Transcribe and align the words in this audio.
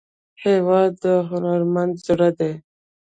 هېواد 0.43 0.91
د 1.03 1.05
هنرمند 1.29 1.93
زړه 2.05 2.29
دی. 2.39 2.53